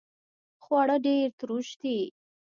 [0.63, 1.99] خواړه ډیر تروش دي